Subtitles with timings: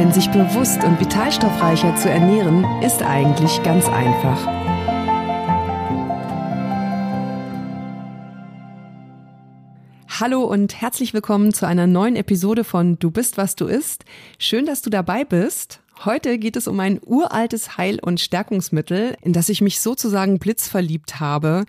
[0.00, 4.46] Denn sich bewusst und vitalstoffreicher zu ernähren, ist eigentlich ganz einfach.
[10.08, 14.06] Hallo und herzlich willkommen zu einer neuen Episode von Du bist, was du isst.
[14.38, 15.82] Schön, dass du dabei bist.
[16.02, 21.20] Heute geht es um ein uraltes Heil- und Stärkungsmittel, in das ich mich sozusagen blitzverliebt
[21.20, 21.66] habe.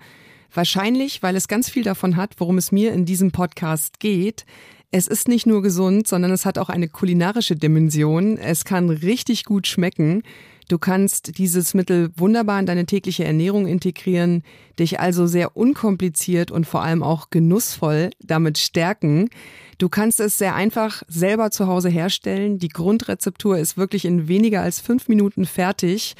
[0.54, 4.46] Wahrscheinlich, weil es ganz viel davon hat, worum es mir in diesem Podcast geht.
[4.94, 8.36] Es ist nicht nur gesund, sondern es hat auch eine kulinarische Dimension.
[8.36, 10.22] Es kann richtig gut schmecken.
[10.68, 14.42] Du kannst dieses Mittel wunderbar in deine tägliche Ernährung integrieren,
[14.78, 19.30] dich also sehr unkompliziert und vor allem auch genussvoll damit stärken.
[19.78, 22.58] Du kannst es sehr einfach selber zu Hause herstellen.
[22.58, 26.16] Die Grundrezeptur ist wirklich in weniger als fünf Minuten fertig.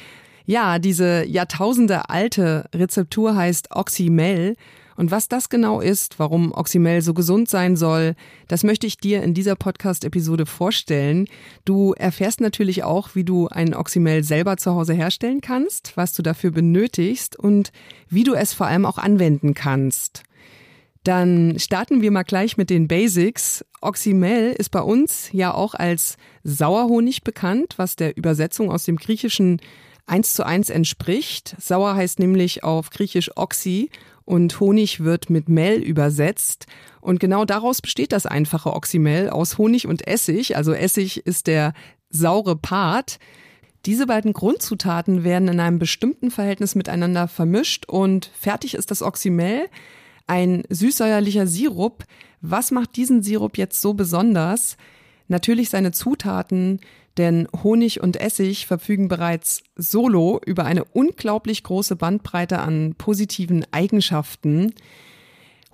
[0.47, 4.55] Ja, diese Jahrtausende alte Rezeptur heißt Oxymel
[4.95, 8.15] und was das genau ist, warum Oxymel so gesund sein soll,
[8.47, 11.27] das möchte ich dir in dieser Podcast-Episode vorstellen.
[11.65, 16.21] Du erfährst natürlich auch, wie du ein Oxymel selber zu Hause herstellen kannst, was du
[16.21, 17.71] dafür benötigst und
[18.09, 20.23] wie du es vor allem auch anwenden kannst.
[21.03, 23.65] Dann starten wir mal gleich mit den Basics.
[23.81, 29.59] Oxymel ist bei uns ja auch als Sauerhonig bekannt, was der Übersetzung aus dem Griechischen
[30.05, 31.55] eins zu eins entspricht.
[31.59, 33.89] Sauer heißt nämlich auf Griechisch Oxy
[34.25, 36.67] und Honig wird mit Mel übersetzt.
[37.01, 40.55] Und genau daraus besteht das einfache Oxymel aus Honig und Essig.
[40.55, 41.73] Also Essig ist der
[42.09, 43.19] saure Part.
[43.85, 49.67] Diese beiden Grundzutaten werden in einem bestimmten Verhältnis miteinander vermischt und fertig ist das Oxymel,
[50.25, 52.05] ein süßsäuerlicher Sirup.
[52.39, 54.77] Was macht diesen Sirup jetzt so besonders?
[55.27, 56.79] Natürlich seine Zutaten,
[57.17, 64.73] denn Honig und Essig verfügen bereits solo über eine unglaublich große Bandbreite an positiven Eigenschaften.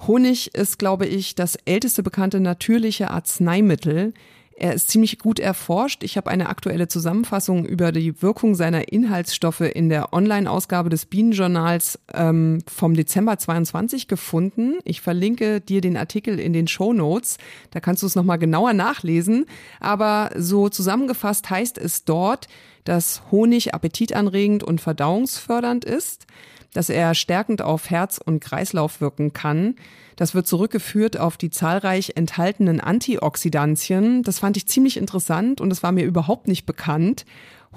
[0.08, 4.14] Honig ist, glaube ich, das älteste bekannte natürliche Arzneimittel.
[4.62, 6.04] Er ist ziemlich gut erforscht.
[6.04, 11.98] Ich habe eine aktuelle Zusammenfassung über die Wirkung seiner Inhaltsstoffe in der Online-Ausgabe des Bienenjournals
[12.14, 14.80] ähm, vom Dezember 22 gefunden.
[14.84, 17.38] Ich verlinke dir den Artikel in den Show Notes.
[17.72, 19.46] Da kannst du es nochmal genauer nachlesen.
[19.80, 22.50] Aber so zusammengefasst heißt es dort,
[22.84, 26.28] dass Honig appetitanregend und verdauungsfördernd ist,
[26.74, 29.76] dass er stärkend auf Herz und Kreislauf wirken kann,
[30.20, 34.22] das wird zurückgeführt auf die zahlreich enthaltenen Antioxidantien.
[34.22, 37.26] Das fand ich ziemlich interessant und es war mir überhaupt nicht bekannt.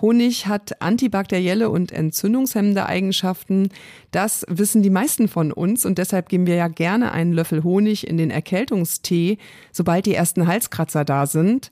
[0.01, 3.69] Honig hat antibakterielle und entzündungshemmende Eigenschaften.
[4.11, 8.09] Das wissen die meisten von uns und deshalb geben wir ja gerne einen Löffel Honig
[8.09, 9.39] in den Erkältungstee,
[9.71, 11.71] sobald die ersten Halskratzer da sind.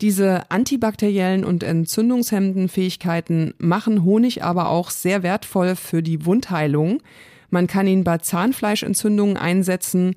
[0.00, 7.02] Diese antibakteriellen und entzündungshemmenden Fähigkeiten machen Honig aber auch sehr wertvoll für die Wundheilung.
[7.50, 10.14] Man kann ihn bei Zahnfleischentzündungen einsetzen.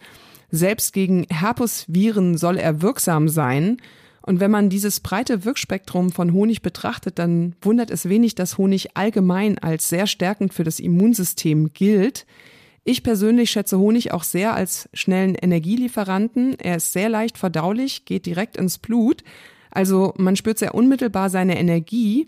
[0.50, 3.78] Selbst gegen Herpesviren soll er wirksam sein.
[4.22, 8.96] Und wenn man dieses breite Wirkspektrum von Honig betrachtet, dann wundert es wenig, dass Honig
[8.96, 12.26] allgemein als sehr stärkend für das Immunsystem gilt.
[12.84, 16.60] Ich persönlich schätze Honig auch sehr als schnellen Energielieferanten.
[16.60, 19.24] Er ist sehr leicht verdaulich, geht direkt ins Blut.
[19.72, 22.28] Also man spürt sehr unmittelbar seine Energie.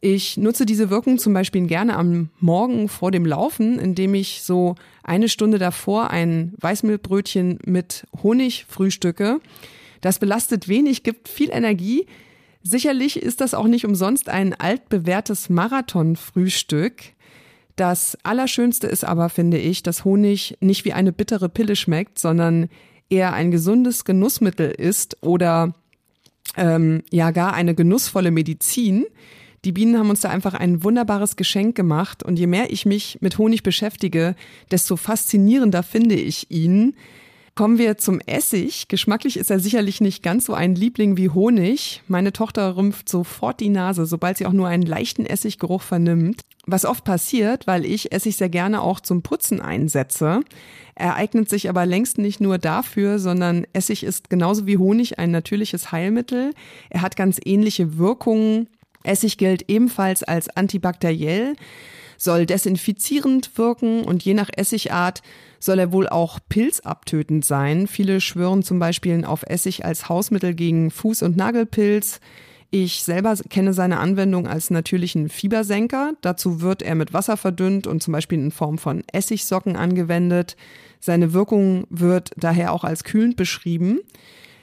[0.00, 4.76] Ich nutze diese Wirkung zum Beispiel gerne am Morgen vor dem Laufen, indem ich so
[5.02, 9.40] eine Stunde davor ein Weißmehlbrötchen mit Honig frühstücke.
[10.00, 12.06] Das belastet wenig, gibt viel Energie.
[12.62, 17.02] Sicherlich ist das auch nicht umsonst ein altbewährtes Marathonfrühstück.
[17.74, 22.68] Das Allerschönste ist aber, finde ich, dass Honig nicht wie eine bittere Pille schmeckt, sondern
[23.10, 25.74] eher ein gesundes Genussmittel ist oder
[26.56, 29.06] ähm, ja gar eine genussvolle Medizin.
[29.64, 33.18] Die Bienen haben uns da einfach ein wunderbares Geschenk gemacht und je mehr ich mich
[33.20, 34.36] mit Honig beschäftige,
[34.70, 36.94] desto faszinierender finde ich ihn.
[37.58, 38.86] Kommen wir zum Essig.
[38.86, 42.02] Geschmacklich ist er sicherlich nicht ganz so ein Liebling wie Honig.
[42.06, 46.42] Meine Tochter rümpft sofort die Nase, sobald sie auch nur einen leichten Essiggeruch vernimmt.
[46.66, 50.42] Was oft passiert, weil ich Essig sehr gerne auch zum Putzen einsetze.
[50.94, 55.32] Er eignet sich aber längst nicht nur dafür, sondern Essig ist genauso wie Honig ein
[55.32, 56.52] natürliches Heilmittel.
[56.90, 58.68] Er hat ganz ähnliche Wirkungen
[59.04, 61.54] Essig gilt ebenfalls als antibakteriell,
[62.16, 65.22] soll desinfizierend wirken und je nach Essigart
[65.60, 67.86] soll er wohl auch pilzabtötend sein.
[67.86, 72.20] Viele schwören zum Beispiel auf Essig als Hausmittel gegen Fuß- und Nagelpilz.
[72.70, 76.12] Ich selber kenne seine Anwendung als natürlichen Fiebersenker.
[76.20, 80.56] Dazu wird er mit Wasser verdünnt und zum Beispiel in Form von Essigsocken angewendet.
[81.00, 84.00] Seine Wirkung wird daher auch als kühlend beschrieben.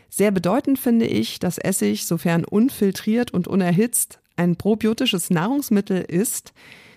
[0.10, 6.54] Sehr bedeutend finde ich, dass Essig, sofern unfiltriert und unerhitzt, ein probiotisches Nahrungsmittel ist.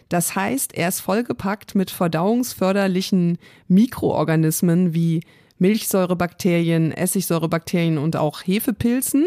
[0.08, 3.38] Das heißt, er ist vollgepackt mit verdauungsförderlichen
[3.69, 5.20] Mikroorganismen wie
[5.58, 9.26] Milchsäurebakterien, Essigsäurebakterien und auch Hefepilzen.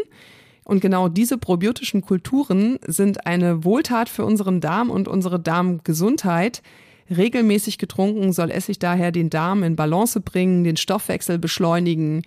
[0.64, 6.62] Und genau diese probiotischen Kulturen sind eine Wohltat für unseren Darm und unsere Darmgesundheit.
[7.10, 12.22] Regelmäßig getrunken soll Essig daher den Darm in Balance bringen, den Stoffwechsel beschleunigen,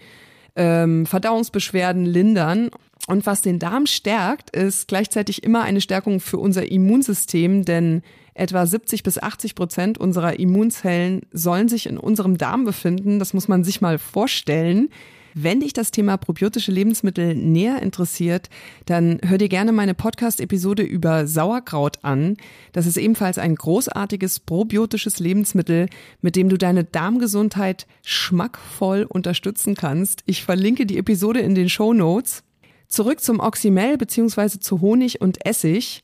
[0.56, 2.70] ähm, Verdauungsbeschwerden lindern.
[3.06, 8.02] Und was den Darm stärkt, ist gleichzeitig immer eine Stärkung für unser Immunsystem, denn
[8.32, 13.18] etwa 70 bis 80 Prozent unserer Immunzellen sollen sich in unserem Darm befinden.
[13.18, 14.88] Das muss man sich mal vorstellen.
[15.36, 18.48] Wenn dich das Thema probiotische Lebensmittel näher interessiert,
[18.86, 22.36] dann hör dir gerne meine Podcast-Episode über Sauerkraut an.
[22.72, 25.88] Das ist ebenfalls ein großartiges probiotisches Lebensmittel,
[26.20, 30.22] mit dem du deine Darmgesundheit schmackvoll unterstützen kannst.
[30.24, 32.44] Ich verlinke die Episode in den Show Notes.
[32.88, 34.58] Zurück zum Oxymel bzw.
[34.60, 36.02] zu Honig und Essig.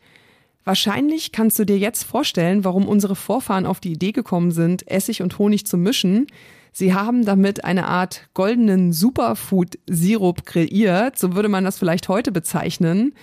[0.65, 5.23] Wahrscheinlich kannst du dir jetzt vorstellen, warum unsere Vorfahren auf die Idee gekommen sind, Essig
[5.23, 6.27] und Honig zu mischen.
[6.73, 13.15] Sie haben damit eine Art goldenen Superfood-Sirup kreiert, so würde man das vielleicht heute bezeichnen.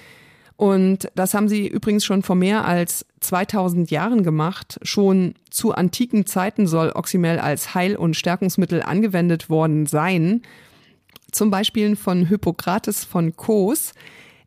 [0.57, 4.80] Und das haben sie übrigens schon vor mehr als 2000 Jahren gemacht.
[4.81, 10.42] Schon zu antiken Zeiten soll Oxymel als Heil- und Stärkungsmittel angewendet worden sein.
[11.38, 13.92] Zum Beispiel von Hippokrates von Kos.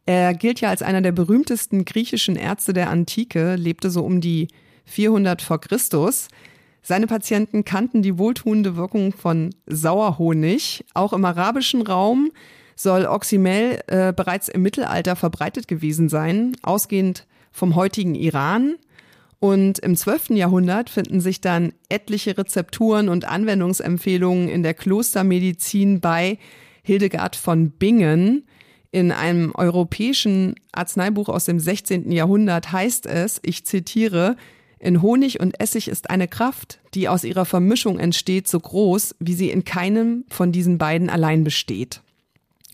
[0.07, 4.49] Er gilt ja als einer der berühmtesten griechischen Ärzte der Antike, lebte so um die
[4.87, 6.27] 400 vor Christus.
[6.83, 10.85] Seine Patienten kannten die wohltuende Wirkung von Sauerhonig.
[10.93, 12.33] Auch im arabischen Raum
[12.75, 18.75] soll Oxymel äh, bereits im Mittelalter verbreitet gewesen sein, ausgehend vom heutigen Iran.
[19.39, 20.31] Und im 12.
[20.31, 26.37] Jahrhundert finden sich dann etliche Rezepturen und Anwendungsempfehlungen in der Klostermedizin bei
[26.83, 28.47] Hildegard von Bingen.
[28.93, 32.11] In einem europäischen Arzneibuch aus dem 16.
[32.11, 34.37] Jahrhundert heißt es, ich zitiere,
[34.81, 39.35] in Honig und Essig ist eine Kraft, die aus ihrer Vermischung entsteht, so groß, wie
[39.35, 42.01] sie in keinem von diesen beiden allein besteht.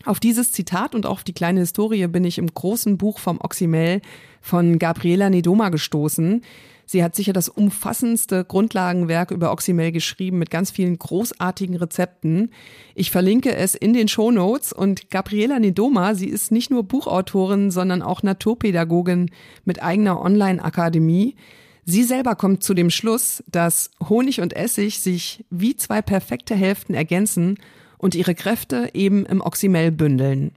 [0.05, 4.01] Auf dieses Zitat und auf die kleine Historie bin ich im großen Buch vom Oxymel
[4.41, 6.43] von Gabriela Nedoma gestoßen.
[6.89, 12.51] Sie hat sicher das umfassendste Grundlagenwerk über Oxymel geschrieben mit ganz vielen großartigen Rezepten.
[12.95, 17.71] Ich verlinke es in den Show Notes und Gabriela Nedoma, sie ist nicht nur Buchautorin,
[17.71, 19.29] sondern auch Naturpädagogin
[19.65, 21.35] mit eigener Online-Akademie.
[21.83, 26.93] Sie selber kommt zu dem Schluss, dass Honig und Essig sich wie zwei perfekte Hälften
[26.93, 27.57] ergänzen
[27.97, 30.51] und ihre Kräfte eben im Oxymel bündeln.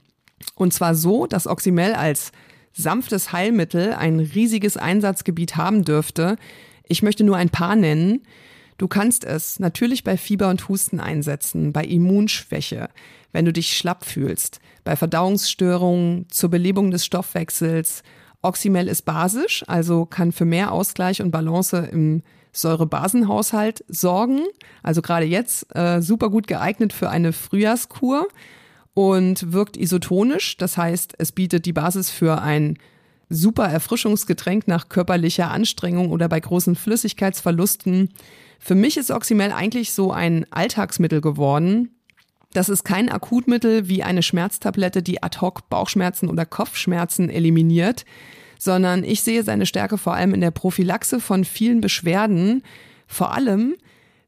[0.55, 2.31] Und zwar so, dass Oxymel als
[2.73, 6.37] sanftes Heilmittel ein riesiges Einsatzgebiet haben dürfte.
[6.87, 8.21] Ich möchte nur ein paar nennen.
[8.77, 12.89] Du kannst es natürlich bei Fieber und Husten einsetzen, bei Immunschwäche,
[13.31, 18.03] wenn du dich schlapp fühlst, bei Verdauungsstörungen, zur Belebung des Stoffwechsels
[18.41, 22.23] Oxymel ist basisch, also kann für mehr Ausgleich und Balance im
[22.53, 24.41] Säurebasenhaushalt sorgen.
[24.83, 28.27] Also gerade jetzt äh, super gut geeignet für eine Frühjahrskur
[28.93, 30.57] und wirkt isotonisch.
[30.57, 32.77] Das heißt, es bietet die Basis für ein
[33.29, 38.09] super Erfrischungsgetränk nach körperlicher Anstrengung oder bei großen Flüssigkeitsverlusten.
[38.59, 41.95] Für mich ist Oxymel eigentlich so ein Alltagsmittel geworden.
[42.53, 48.03] Das ist kein Akutmittel wie eine Schmerztablette, die ad hoc Bauchschmerzen oder Kopfschmerzen eliminiert,
[48.59, 52.63] sondern ich sehe seine Stärke vor allem in der Prophylaxe von vielen Beschwerden,
[53.07, 53.75] vor allem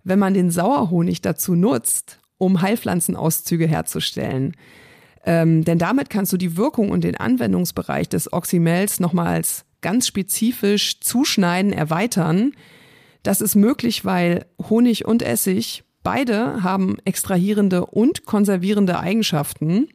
[0.06, 4.56] wenn man den Sauerhonig dazu nutzt, um Heilpflanzenauszüge herzustellen.
[5.26, 11.00] Ähm, denn damit kannst du die Wirkung und den Anwendungsbereich des Oxymels nochmals ganz spezifisch
[11.00, 12.54] zuschneiden, erweitern.
[13.24, 19.88] Das ist möglich, weil Honig und Essig Beide haben extrahierende und konservierende Eigenschaften.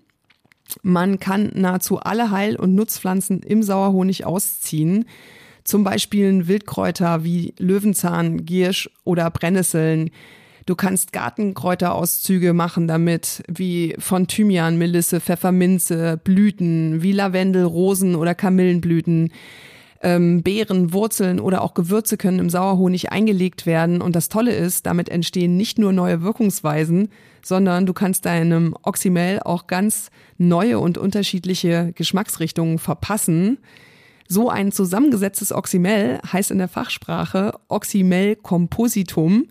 [0.83, 5.05] Man kann nahezu alle Heil- und Nutzpflanzen im Sauerhonig ausziehen.
[5.65, 10.11] Zum Beispiel Wildkräuter wie Löwenzahn, Giersch oder Brennnesseln.
[10.69, 18.35] Du kannst Gartenkräuterauszüge machen damit, wie von Thymian, Melisse, Pfefferminze, Blüten, wie Lavendel, Rosen oder
[18.35, 19.33] Kamillenblüten.
[20.03, 24.03] Ähm, Beeren, Wurzeln oder auch Gewürze können im Sauerhonig eingelegt werden.
[24.03, 27.09] Und das Tolle ist, damit entstehen nicht nur neue Wirkungsweisen,
[27.43, 33.57] sondern du kannst deinem Oxymel auch ganz neue und unterschiedliche Geschmacksrichtungen verpassen.
[34.29, 39.47] So ein zusammengesetztes Oxymel heißt in der Fachsprache Oxymel Compositum.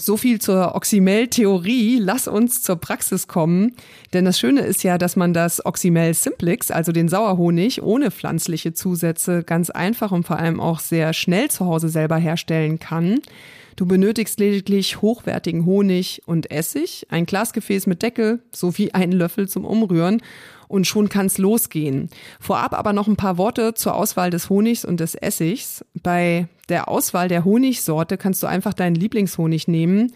[0.00, 1.98] So viel zur Oxymel-Theorie.
[1.98, 3.76] Lass uns zur Praxis kommen.
[4.14, 8.72] Denn das Schöne ist ja, dass man das Oxymel Simplex, also den Sauerhonig, ohne pflanzliche
[8.72, 13.20] Zusätze ganz einfach und vor allem auch sehr schnell zu Hause selber herstellen kann.
[13.76, 19.66] Du benötigst lediglich hochwertigen Honig und Essig, ein Glasgefäß mit Deckel sowie einen Löffel zum
[19.66, 20.22] Umrühren
[20.70, 22.08] und schon kann's losgehen.
[22.38, 25.84] Vorab aber noch ein paar Worte zur Auswahl des Honigs und des Essigs.
[26.00, 30.12] Bei der Auswahl der Honigsorte kannst du einfach deinen Lieblingshonig nehmen.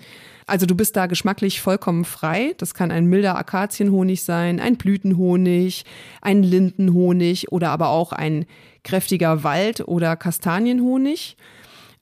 [0.46, 2.54] Also du bist da geschmacklich vollkommen frei.
[2.58, 5.84] Das kann ein milder Akazienhonig sein, ein Blütenhonig,
[6.20, 8.46] ein Lindenhonig oder aber auch ein
[8.84, 11.36] kräftiger Wald- oder Kastanienhonig.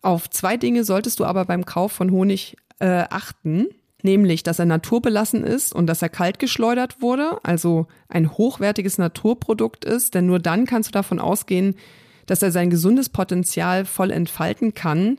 [0.02, 3.68] Auf zwei Dinge solltest du aber beim Kauf von Honig äh, achten
[4.04, 9.85] nämlich dass er naturbelassen ist und dass er kalt geschleudert wurde, also ein hochwertiges Naturprodukt
[9.85, 11.75] ist, denn nur dann kannst du davon ausgehen,
[12.26, 15.18] dass er sein gesundes Potenzial voll entfalten kann.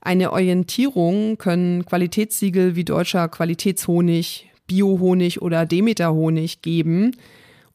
[0.00, 7.12] Eine Orientierung können Qualitätssiegel wie deutscher Qualitätshonig, Biohonig oder Demeterhonig geben.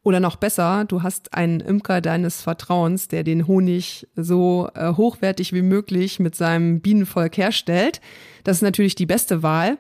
[0.02, 5.52] Oder noch besser, du hast einen Imker deines Vertrauens, der den Honig so äh, hochwertig
[5.52, 8.02] wie möglich mit seinem Bienenvolk herstellt.
[8.44, 9.80] Das ist natürlich die beste Wahl.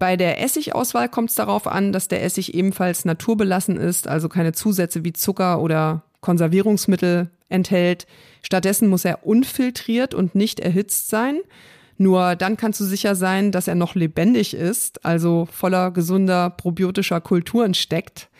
[0.00, 4.52] Bei der Essigauswahl kommt es darauf an, dass der Essig ebenfalls naturbelassen ist, also keine
[4.52, 8.06] Zusätze wie Zucker oder Konservierungsmittel enthält.
[8.40, 11.40] Stattdessen muss er unfiltriert und nicht erhitzt sein.
[11.98, 17.20] Nur dann kannst du sicher sein, dass er noch lebendig ist, also voller gesunder probiotischer
[17.20, 18.30] Kulturen steckt.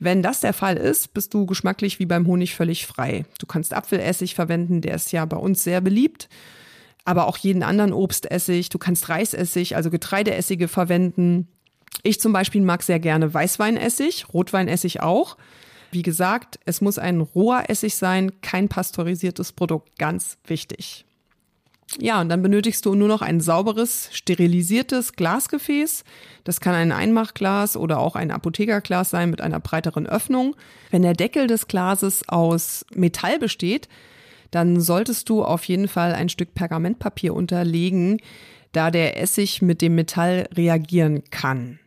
[0.00, 3.24] Wenn das der Fall ist, bist du geschmacklich wie beim Honig völlig frei.
[3.38, 6.28] Du kannst Apfelessig verwenden, der ist ja bei uns sehr beliebt
[7.10, 8.68] aber auch jeden anderen Obstessig.
[8.68, 11.48] Du kannst Reisessig, also Getreideessige verwenden.
[12.04, 15.36] Ich zum Beispiel mag sehr gerne Weißweinessig, Rotweinessig auch.
[15.90, 21.04] Wie gesagt, es muss ein roher Essig sein, kein pasteurisiertes Produkt, ganz wichtig.
[21.98, 26.04] Ja, und dann benötigst du nur noch ein sauberes, sterilisiertes Glasgefäß.
[26.44, 30.54] Das kann ein Einmachglas oder auch ein Apothekerglas sein mit einer breiteren Öffnung.
[30.92, 33.88] Wenn der Deckel des Glases aus Metall besteht,
[34.50, 38.20] dann solltest du auf jeden Fall ein Stück Pergamentpapier unterlegen,
[38.72, 41.78] da der Essig mit dem Metall reagieren kann.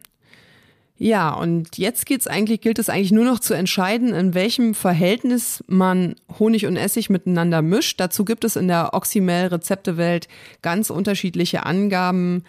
[0.97, 5.63] Ja, und jetzt geht's eigentlich, gilt es eigentlich nur noch zu entscheiden, in welchem Verhältnis
[5.67, 7.99] man Honig und Essig miteinander mischt.
[7.99, 10.27] Dazu gibt es in der Oxymel-Rezeptewelt
[10.61, 12.43] ganz unterschiedliche Angaben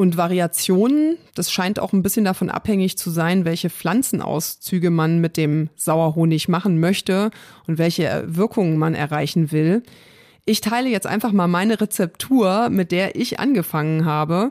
[0.00, 1.18] und Variationen.
[1.34, 6.48] Das scheint auch ein bisschen davon abhängig zu sein, welche Pflanzenauszüge man mit dem Sauerhonig
[6.48, 7.30] machen möchte
[7.66, 9.82] und welche Wirkungen man erreichen will.
[10.46, 14.48] Ich teile jetzt einfach mal meine Rezeptur, mit der ich angefangen habe.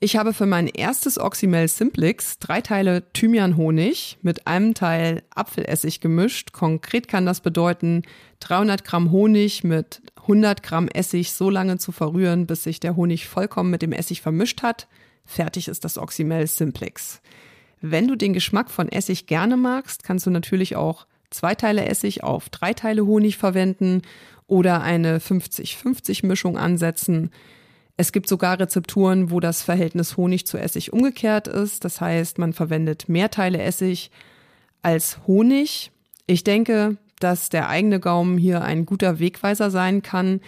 [0.00, 6.52] Ich habe für mein erstes Oxymel Simplex drei Teile Thymianhonig mit einem Teil Apfelessig gemischt.
[6.52, 8.00] Konkret kann das bedeuten
[8.40, 13.28] 300 Gramm Honig mit 100 Gramm Essig so lange zu verrühren, bis sich der Honig
[13.28, 14.88] vollkommen mit dem Essig vermischt hat.
[15.24, 17.20] Fertig ist das Oxymel Simplex.
[17.80, 22.24] Wenn du den Geschmack von Essig gerne magst, kannst du natürlich auch zwei Teile Essig
[22.24, 24.02] auf drei Teile Honig verwenden
[24.46, 27.30] oder eine 50-50 Mischung ansetzen.
[27.96, 31.84] Es gibt sogar Rezepturen, wo das Verhältnis Honig zu Essig umgekehrt ist.
[31.84, 34.10] Das heißt, man verwendet mehr Teile Essig
[34.82, 35.90] als Honig.
[36.26, 40.40] Ich denke, dass der eigene Gaumen hier ein guter Wegweiser sein kann.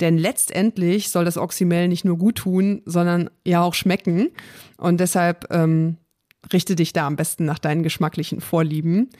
[0.00, 4.30] Denn letztendlich soll das Oxymel nicht nur gut tun, sondern ja auch schmecken.
[4.76, 5.96] Und deshalb ähm,
[6.52, 9.10] richte dich da am besten nach deinen geschmacklichen Vorlieben.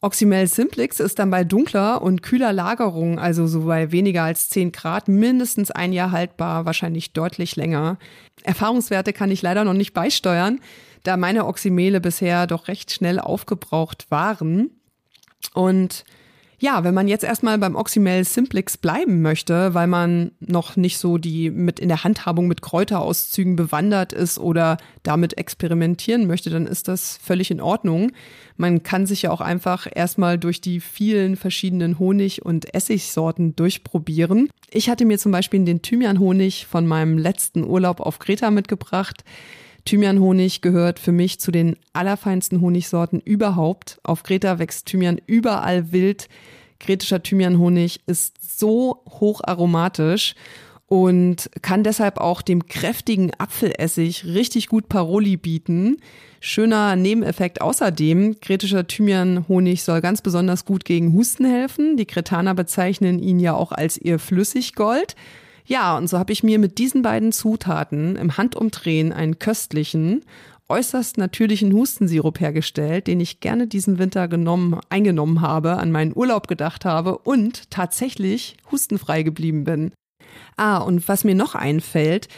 [0.00, 4.70] Oxymel Simplex ist dann bei dunkler und kühler Lagerung, also so bei weniger als 10
[4.70, 7.98] Grad, mindestens ein Jahr haltbar, wahrscheinlich deutlich länger.
[8.42, 10.60] Erfahrungswerte kann ich leider noch nicht beisteuern,
[11.02, 14.70] da meine Oxymele bisher doch recht schnell aufgebraucht waren.
[15.54, 16.04] Und
[16.58, 21.18] ja, wenn man jetzt erstmal beim Oxymel Simplex bleiben möchte, weil man noch nicht so
[21.18, 26.88] die mit in der Handhabung mit Kräuterauszügen bewandert ist oder damit experimentieren möchte, dann ist
[26.88, 28.12] das völlig in Ordnung.
[28.56, 34.48] Man kann sich ja auch einfach erstmal durch die vielen verschiedenen Honig- und Essigsorten durchprobieren.
[34.70, 39.24] Ich hatte mir zum Beispiel den Thymianhonig von meinem letzten Urlaub auf Kreta mitgebracht.
[39.86, 43.98] Thymianhonig gehört für mich zu den allerfeinsten Honigsorten überhaupt.
[44.02, 46.28] Auf Kreta wächst Thymian überall wild.
[46.78, 50.34] Kretischer Thymianhonig ist so hoch aromatisch
[50.88, 55.96] und kann deshalb auch dem kräftigen Apfelessig richtig gut Paroli bieten.
[56.40, 61.96] Schöner Nebeneffekt außerdem, kretischer Thymianhonig soll ganz besonders gut gegen Husten helfen.
[61.96, 65.16] Die Kretaner bezeichnen ihn ja auch als ihr Flüssiggold.
[65.66, 70.22] Ja, und so habe ich mir mit diesen beiden Zutaten im Handumdrehen einen köstlichen,
[70.68, 76.48] äußerst natürlichen Hustensirup hergestellt, den ich gerne diesen Winter genommen, eingenommen habe, an meinen Urlaub
[76.48, 79.92] gedacht habe und tatsächlich hustenfrei geblieben bin.
[80.56, 82.28] Ah, und was mir noch einfällt,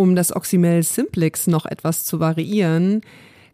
[0.00, 3.00] Um das Oxymel Simplex noch etwas zu variieren,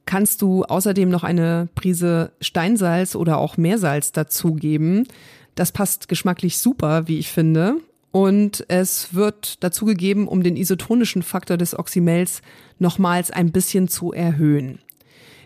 [0.04, 5.08] kannst du außerdem noch eine Prise Steinsalz oder auch Meersalz dazugeben.
[5.54, 7.78] Das passt geschmacklich super, wie ich finde.
[8.14, 12.42] Und es wird dazugegeben, um den isotonischen Faktor des Oxymels
[12.78, 14.78] nochmals ein bisschen zu erhöhen.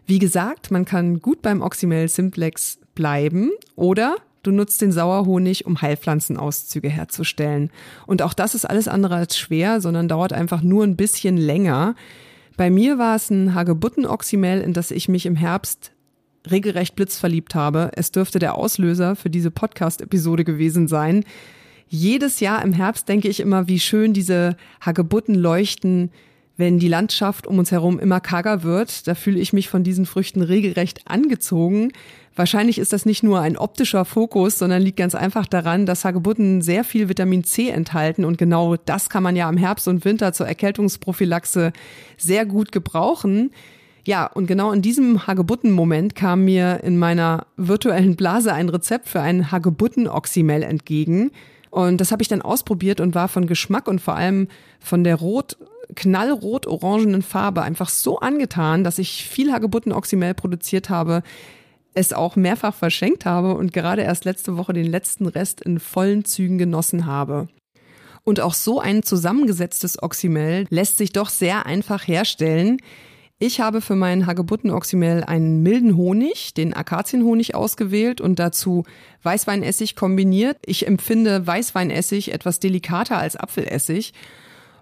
[0.05, 5.81] Wie gesagt, man kann gut beim Oxymel Simplex bleiben oder du nutzt den Sauerhonig, um
[5.81, 7.71] Heilpflanzenauszüge herzustellen.
[8.07, 11.95] Und auch das ist alles andere als schwer, sondern dauert einfach nur ein bisschen länger.
[12.59, 15.93] Bei mir war es ein Hagebutten-Oxymel, in das ich mich im Herbst
[16.51, 17.93] regelrecht blitzverliebt habe.
[17.95, 21.25] Es dürfte der Auslöser für diese Podcast-Episode gewesen sein.
[21.89, 26.11] Jedes Jahr im Herbst denke ich immer, wie schön diese Hagebutten leuchten,
[26.59, 29.07] wenn die Landschaft um uns herum immer karger wird.
[29.07, 31.93] Da fühle ich mich von diesen Früchten regelrecht angezogen.
[32.35, 36.61] Wahrscheinlich ist das nicht nur ein optischer Fokus, sondern liegt ganz einfach daran, dass Hagebutten
[36.61, 40.33] sehr viel Vitamin C enthalten und genau das kann man ja im Herbst und Winter
[40.33, 41.73] zur Erkältungsprophylaxe
[42.17, 43.51] sehr gut gebrauchen.
[44.05, 49.21] Ja, und genau in diesem Hagebutten-Moment kam mir in meiner virtuellen Blase ein Rezept für
[49.21, 51.31] ein Hagebutten-Oxymel entgegen.
[51.79, 54.49] Und das habe ich dann ausprobiert und war von Geschmack und vor allem
[54.81, 55.57] von der rot
[55.95, 61.23] knallrot-orangenen Farbe einfach so angetan, dass ich viel Hagebutten-Oxymel produziert habe,
[61.95, 66.25] es auch mehrfach verschenkt habe und gerade erst letzte Woche den letzten Rest in vollen
[66.25, 67.47] Zügen genossen habe.
[68.25, 72.79] Und auch so ein zusammengesetztes Oxymel lässt sich doch sehr einfach herstellen.
[73.41, 78.83] Ich habe für meinen Hagebutten-Oxymel einen milden Honig, den Akazienhonig ausgewählt und dazu
[79.23, 80.57] Weißweinessig kombiniert.
[80.67, 84.13] Ich empfinde Weißweinessig etwas delikater als Apfelessig.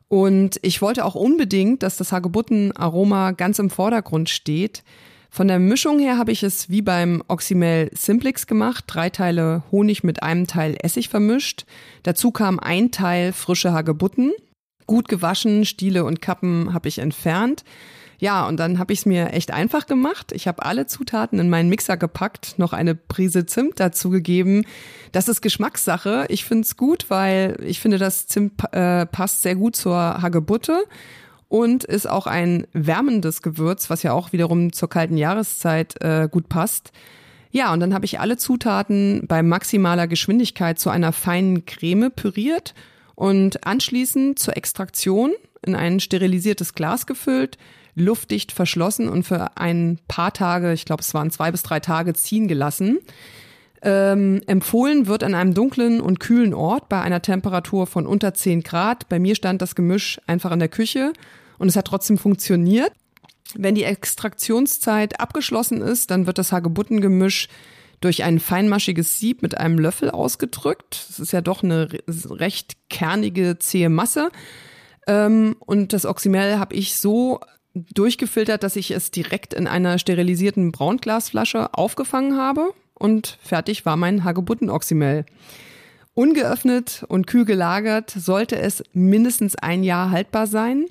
[0.08, 4.84] Und ich wollte auch unbedingt, dass das Hagebutten-Aroma ganz im Vordergrund steht.
[5.28, 10.02] Von der Mischung her habe ich es wie beim Oxymel Simplex gemacht, drei Teile Honig
[10.02, 11.66] mit einem Teil Essig vermischt.
[12.04, 14.32] Dazu kam ein Teil frische Hagebutten.
[14.86, 17.64] Gut gewaschen, Stiele und Kappen habe ich entfernt.
[18.18, 20.32] Ja, und dann habe ich es mir echt einfach gemacht.
[20.32, 24.64] Ich habe alle Zutaten in meinen Mixer gepackt, noch eine Prise Zimt dazugegeben.
[25.12, 26.26] Das ist Geschmackssache.
[26.28, 30.84] Ich finde es gut, weil ich finde, das Zimt äh, passt sehr gut zur Hagebutte
[31.48, 36.48] und ist auch ein wärmendes Gewürz, was ja auch wiederum zur kalten Jahreszeit äh, gut
[36.48, 36.92] passt.
[37.50, 42.74] Ja, und dann habe ich alle Zutaten bei maximaler Geschwindigkeit zu einer feinen Creme püriert
[43.14, 45.32] und anschließend zur Extraktion
[45.64, 47.56] in ein sterilisiertes Glas gefüllt,
[47.96, 52.14] luftdicht verschlossen und für ein paar Tage, ich glaube es waren zwei bis drei Tage,
[52.14, 52.98] ziehen gelassen.
[53.82, 58.62] Ähm, empfohlen wird an einem dunklen und kühlen Ort bei einer Temperatur von unter 10
[58.62, 59.08] Grad.
[59.08, 61.12] Bei mir stand das Gemisch einfach in der Küche
[61.58, 62.92] und es hat trotzdem funktioniert.
[63.54, 67.48] Wenn die Extraktionszeit abgeschlossen ist, dann wird das Hagebuttengemisch
[68.00, 71.06] durch ein feinmaschiges Sieb mit einem Löffel ausgedrückt.
[71.08, 74.30] Das ist ja doch eine recht kernige, zähe Masse.
[75.06, 77.40] Ähm, und das Oxymel habe ich so
[77.94, 84.24] durchgefiltert, dass ich es direkt in einer sterilisierten Braunglasflasche aufgefangen habe und fertig war mein
[84.24, 85.26] Hagebutten-Oxymel.
[86.14, 90.86] Ungeöffnet und kühl gelagert sollte es mindestens ein Jahr haltbar sein.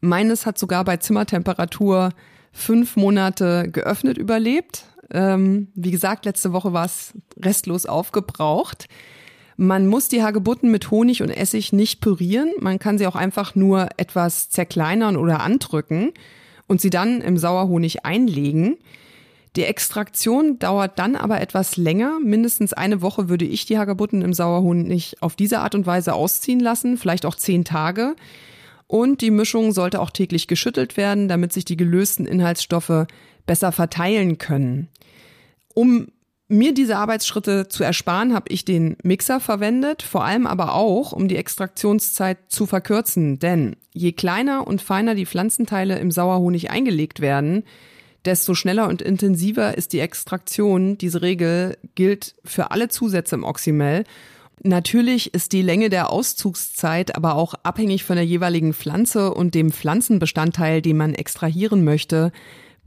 [0.00, 2.10] Meines hat sogar bei Zimmertemperatur
[2.52, 4.84] fünf Monate geöffnet überlebt.
[5.10, 8.86] Ähm, wie gesagt, letzte Woche war es restlos aufgebraucht.
[9.60, 12.52] Man muss die Hagebutten mit Honig und Essig nicht pürieren.
[12.60, 16.12] Man kann sie auch einfach nur etwas zerkleinern oder andrücken
[16.68, 18.76] und sie dann im Sauerhonig einlegen.
[19.56, 22.20] Die Extraktion dauert dann aber etwas länger.
[22.22, 26.60] Mindestens eine Woche würde ich die Hagebutten im Sauerhonig auf diese Art und Weise ausziehen
[26.60, 28.14] lassen, vielleicht auch zehn Tage.
[28.86, 33.06] Und die Mischung sollte auch täglich geschüttelt werden, damit sich die gelösten Inhaltsstoffe
[33.44, 34.86] besser verteilen können.
[35.74, 36.12] Um
[36.48, 41.28] mir diese Arbeitsschritte zu ersparen, habe ich den Mixer verwendet, vor allem aber auch, um
[41.28, 43.38] die Extraktionszeit zu verkürzen.
[43.38, 47.64] Denn je kleiner und feiner die Pflanzenteile im Sauerhonig eingelegt werden,
[48.24, 50.96] desto schneller und intensiver ist die Extraktion.
[50.98, 54.04] Diese Regel gilt für alle Zusätze im Oxymel.
[54.62, 59.70] Natürlich ist die Länge der Auszugszeit aber auch abhängig von der jeweiligen Pflanze und dem
[59.70, 62.32] Pflanzenbestandteil, den man extrahieren möchte.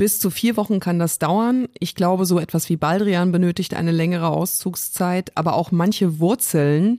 [0.01, 1.67] Bis zu vier Wochen kann das dauern.
[1.77, 6.97] Ich glaube, so etwas wie Baldrian benötigt eine längere Auszugszeit, aber auch manche Wurzeln.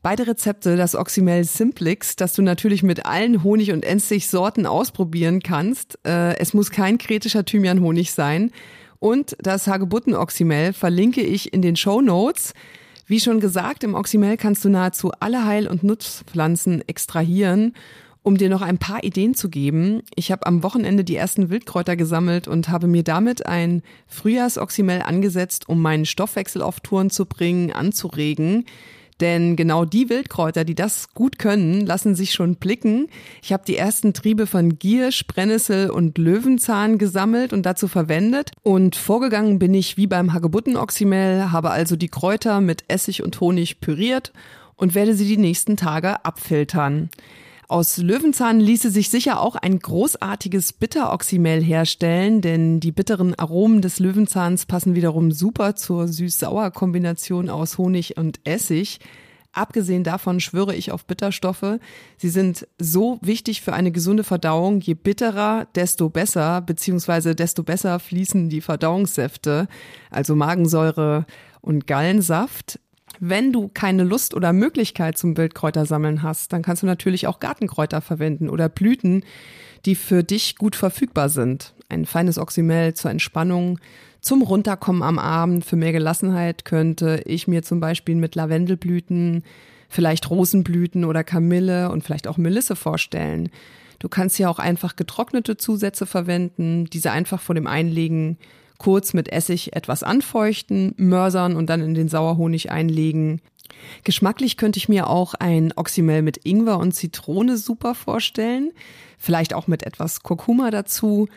[0.00, 5.98] Beide Rezepte, das Oxymel Simplix, das du natürlich mit allen Honig- und Essig-Sorten ausprobieren kannst.
[6.06, 8.52] Äh, es muss kein kretischer Thymianhonig sein.
[9.00, 12.54] Und das Hagebutten-Oxymel verlinke ich in den Show Notes.
[13.06, 17.74] Wie schon gesagt, im Oxymel kannst du nahezu alle Heil- und Nutzpflanzen extrahieren
[18.24, 21.94] um dir noch ein paar Ideen zu geben, ich habe am Wochenende die ersten Wildkräuter
[21.94, 27.70] gesammelt und habe mir damit ein Frühjahrsoxymel angesetzt, um meinen Stoffwechsel auf Touren zu bringen,
[27.70, 28.64] anzuregen.
[29.20, 33.08] Denn genau die Wildkräuter, die das gut können, lassen sich schon blicken.
[33.42, 38.52] Ich habe die ersten Triebe von Giersch, Brennnessel und Löwenzahn gesammelt und dazu verwendet.
[38.62, 43.80] Und vorgegangen bin ich wie beim Hagebuttenoxymel, habe also die Kräuter mit Essig und Honig
[43.80, 44.32] püriert
[44.76, 47.10] und werde sie die nächsten Tage abfiltern.
[47.68, 53.98] Aus Löwenzahn ließe sich sicher auch ein großartiges Bitteroxymel herstellen, denn die bitteren Aromen des
[54.00, 59.00] Löwenzahns passen wiederum super zur süß-sauer-Kombination aus Honig und Essig.
[59.54, 61.78] Abgesehen davon schwöre ich auf Bitterstoffe.
[62.18, 64.80] Sie sind so wichtig für eine gesunde Verdauung.
[64.80, 69.68] Je bitterer, desto besser, beziehungsweise desto besser fließen die Verdauungssäfte,
[70.10, 71.24] also Magensäure
[71.60, 72.80] und Gallensaft.
[73.20, 78.00] Wenn du keine Lust oder Möglichkeit zum Wildkräutersammeln hast, dann kannst du natürlich auch Gartenkräuter
[78.00, 79.24] verwenden oder Blüten,
[79.86, 81.74] die für dich gut verfügbar sind.
[81.88, 83.78] Ein feines Oxymel zur Entspannung,
[84.20, 89.44] zum Runterkommen am Abend, für mehr Gelassenheit könnte ich mir zum Beispiel mit Lavendelblüten,
[89.90, 93.50] vielleicht Rosenblüten oder Kamille und vielleicht auch Melisse vorstellen.
[93.98, 98.38] Du kannst hier auch einfach getrocknete Zusätze verwenden, diese einfach vor dem Einlegen
[98.78, 103.40] kurz mit Essig etwas anfeuchten, mörsern und dann in den Sauerhonig einlegen.
[104.04, 108.72] Geschmacklich könnte ich mir auch ein Oxymel mit Ingwer und Zitrone super vorstellen.
[109.18, 111.28] Vielleicht auch mit etwas Kurkuma dazu.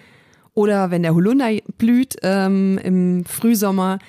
[0.54, 4.00] Oder wenn der Holunder blüht ähm, im Frühsommer,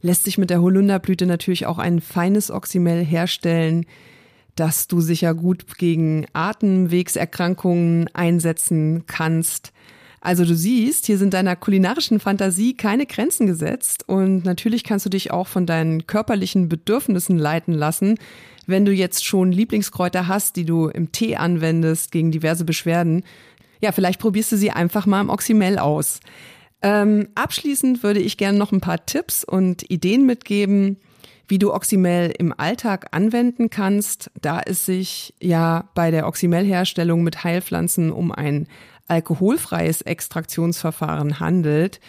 [0.00, 3.84] lässt sich mit der Holunderblüte natürlich auch ein feines Oxymel herstellen,
[4.54, 9.72] das du sicher gut gegen Atemwegserkrankungen einsetzen kannst.
[10.20, 15.10] Also du siehst, hier sind deiner kulinarischen Fantasie keine Grenzen gesetzt und natürlich kannst du
[15.10, 18.18] dich auch von deinen körperlichen Bedürfnissen leiten lassen.
[18.66, 23.22] Wenn du jetzt schon Lieblingskräuter hast, die du im Tee anwendest gegen diverse Beschwerden,
[23.80, 26.20] ja, vielleicht probierst du sie einfach mal im Oxymel aus.
[26.82, 30.98] Ähm, abschließend würde ich gerne noch ein paar Tipps und Ideen mitgeben,
[31.48, 37.42] wie du Oxymel im Alltag anwenden kannst, da es sich ja bei der Oxymel-Herstellung mit
[37.42, 38.68] Heilpflanzen um ein
[39.08, 42.00] alkoholfreies Extraktionsverfahren handelt,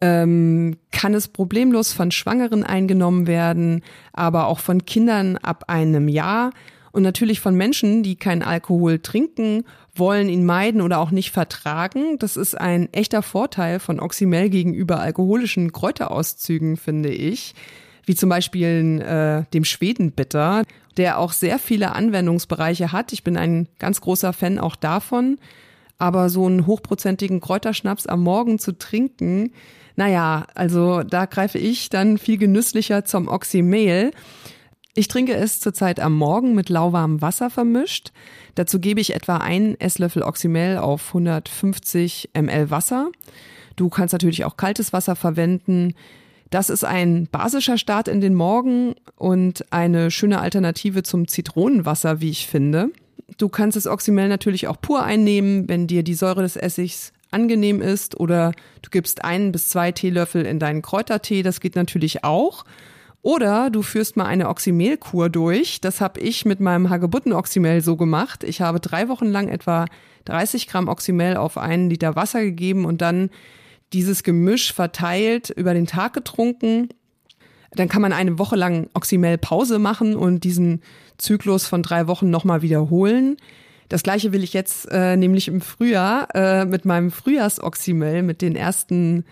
[0.00, 6.50] ähm, kann es problemlos von Schwangeren eingenommen werden, aber auch von Kindern ab einem Jahr
[6.94, 9.64] und natürlich von Menschen, die keinen Alkohol trinken,
[9.96, 12.18] wollen ihn meiden oder auch nicht vertragen.
[12.20, 17.54] Das ist ein echter Vorteil von Oxymel gegenüber alkoholischen Kräuterauszügen, finde ich,
[18.06, 20.62] wie zum Beispiel äh, dem Schwedenbitter,
[20.96, 23.12] der auch sehr viele Anwendungsbereiche hat.
[23.12, 25.38] Ich bin ein ganz großer Fan auch davon.
[25.98, 29.52] Aber so einen hochprozentigen Kräuterschnaps am Morgen zu trinken,
[29.96, 34.10] naja, also da greife ich dann viel genüsslicher zum Oxymel.
[34.96, 38.12] Ich trinke es zurzeit am Morgen mit lauwarmem Wasser vermischt.
[38.54, 43.10] Dazu gebe ich etwa einen Esslöffel Oxymel auf 150 ml Wasser.
[43.76, 45.94] Du kannst natürlich auch kaltes Wasser verwenden.
[46.50, 52.30] Das ist ein basischer Start in den Morgen und eine schöne Alternative zum Zitronenwasser, wie
[52.30, 52.90] ich finde.
[53.38, 57.82] Du kannst das Oxymel natürlich auch pur einnehmen, wenn dir die Säure des Essigs angenehm
[57.82, 62.64] ist oder du gibst ein bis zwei Teelöffel in deinen Kräutertee, das geht natürlich auch.
[63.22, 65.80] Oder du führst mal eine Oxymelkur durch.
[65.80, 68.44] Das habe ich mit meinem Hagebutten-Oxymel so gemacht.
[68.44, 69.86] Ich habe drei Wochen lang etwa
[70.26, 73.30] 30 Gramm Oxymel auf einen Liter Wasser gegeben und dann
[73.94, 76.90] dieses Gemisch verteilt über den Tag getrunken.
[77.76, 80.82] Dann kann man eine Woche lang Oxymel Pause machen und diesen
[81.18, 83.36] Zyklus von drei Wochen nochmal wiederholen.
[83.88, 88.56] Das gleiche will ich jetzt äh, nämlich im Frühjahr äh, mit meinem Frühjahrsoxymel, mit den
[88.56, 89.24] ersten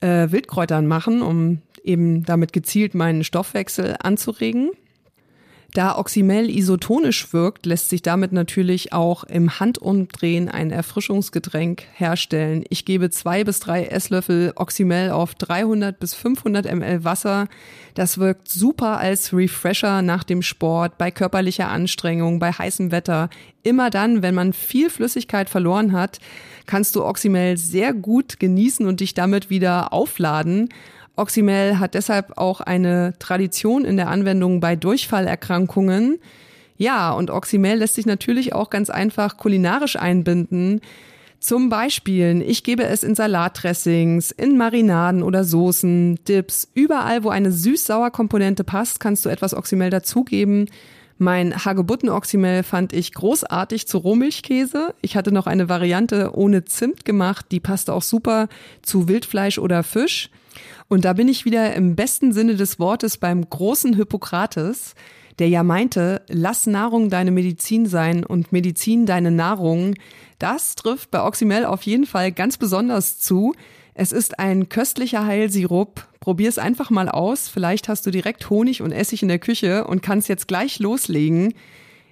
[0.00, 4.70] äh, Wildkräutern machen, um eben damit gezielt meinen Stoffwechsel anzuregen.
[5.74, 12.64] Da Oxymel isotonisch wirkt, lässt sich damit natürlich auch im Handumdrehen ein Erfrischungsgetränk herstellen.
[12.70, 17.48] Ich gebe zwei bis drei Esslöffel Oxymel auf 300 bis 500 ml Wasser.
[17.92, 23.28] Das wirkt super als Refresher nach dem Sport, bei körperlicher Anstrengung, bei heißem Wetter.
[23.62, 26.18] Immer dann, wenn man viel Flüssigkeit verloren hat,
[26.64, 30.70] kannst du Oxymel sehr gut genießen und dich damit wieder aufladen.
[31.18, 36.18] Oxymel hat deshalb auch eine Tradition in der Anwendung bei Durchfallerkrankungen.
[36.76, 40.80] Ja, und Oxymel lässt sich natürlich auch ganz einfach kulinarisch einbinden.
[41.40, 46.68] Zum Beispiel, ich gebe es in Salatdressings, in Marinaden oder Soßen, Dips.
[46.74, 50.66] Überall, wo eine süß-sauer Komponente passt, kannst du etwas Oxymel dazugeben.
[51.16, 54.94] Mein Hagebutten-Oxymel fand ich großartig zu Rohmilchkäse.
[55.00, 58.48] Ich hatte noch eine Variante ohne Zimt gemacht, die passte auch super
[58.82, 60.30] zu Wildfleisch oder Fisch.
[60.88, 64.94] Und da bin ich wieder im besten Sinne des Wortes beim großen Hippokrates,
[65.38, 69.94] der ja meinte, lass Nahrung deine Medizin sein und Medizin deine Nahrung.
[70.38, 73.54] Das trifft bei Oxymel auf jeden Fall ganz besonders zu.
[73.94, 76.06] Es ist ein köstlicher Heilsirup.
[76.20, 77.48] Probier es einfach mal aus.
[77.48, 81.54] Vielleicht hast du direkt Honig und Essig in der Küche und kannst jetzt gleich loslegen.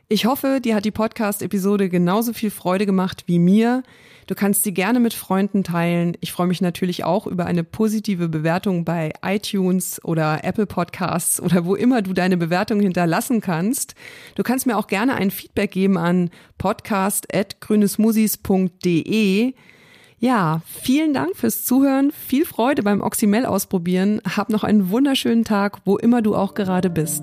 [0.08, 3.82] Ich hoffe, dir hat die Podcast-Episode genauso viel Freude gemacht wie mir.
[4.26, 6.16] Du kannst sie gerne mit Freunden teilen.
[6.20, 11.64] Ich freue mich natürlich auch über eine positive Bewertung bei iTunes oder Apple Podcasts oder
[11.64, 13.94] wo immer du deine Bewertung hinterlassen kannst.
[14.34, 19.54] Du kannst mir auch gerne ein Feedback geben an podcast.grünesmusis.de.
[20.18, 22.10] Ja, vielen Dank fürs Zuhören.
[22.10, 24.20] Viel Freude beim Oxymel ausprobieren.
[24.36, 27.22] Hab noch einen wunderschönen Tag, wo immer du auch gerade bist.